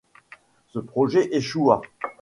Ce 0.65 0.79
projet 0.79 1.29
échoua. 1.31 1.83